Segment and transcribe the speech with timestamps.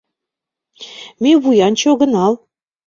[1.21, 2.33] Ме вуянче огынал.